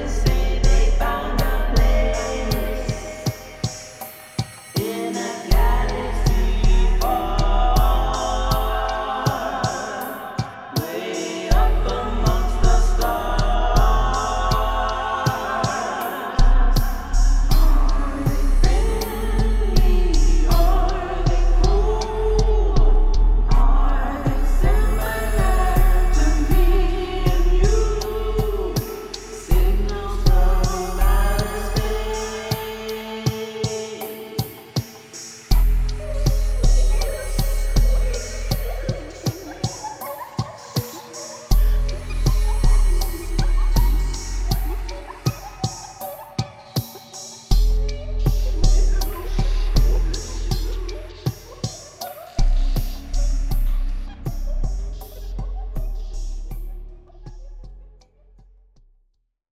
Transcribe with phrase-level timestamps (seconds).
[0.00, 0.29] this